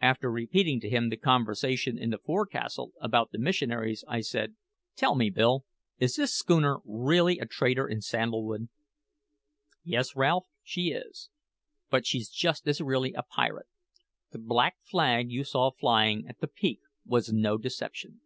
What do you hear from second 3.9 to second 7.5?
I said: "Tell me, Bill: is this schooner really a